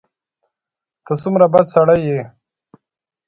[1.05, 2.21] ته څومره بد سړی یې!